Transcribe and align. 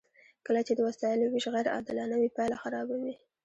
کله 0.45 0.61
چې 0.67 0.73
د 0.75 0.79
وسایلو 0.87 1.25
ویش 1.29 1.45
غیر 1.53 1.67
عادلانه 1.75 2.15
وي 2.17 2.29
پایله 2.37 2.57
خرابه 2.63 2.95
وي. 3.03 3.15